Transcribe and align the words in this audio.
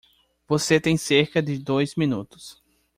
Você 0.47 0.81
tem 0.81 0.97
cerca 0.97 1.43
de 1.43 1.59
dois 1.59 1.93
minutos. 1.95 2.59